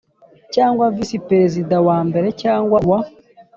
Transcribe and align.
cyangwa 0.53 0.85
visi 0.95 1.17
perezida 1.27 1.75
wa 1.87 1.97
mbere 2.07 2.27
cyangwa 2.41 2.77
uwa 2.85 2.99